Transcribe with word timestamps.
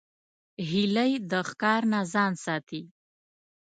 هیلۍ 0.69 1.11
د 1.31 1.33
ښکار 1.49 1.81
نه 1.93 1.99
ځان 2.13 2.33
ساتي 2.45 2.81